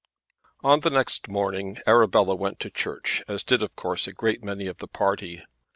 On 0.63 0.79
the 0.79 0.89
next 0.89 1.27
morning 1.27 1.77
Arabella 1.85 2.33
went 2.33 2.59
to 2.61 2.71
church 2.71 3.23
as 3.27 3.43
did 3.43 3.61
of 3.61 3.75
course 3.75 4.07
a 4.07 4.13
great 4.13 4.43
many 4.43 4.65
of 4.65 4.77
the 4.77 4.87
party. 4.87 5.43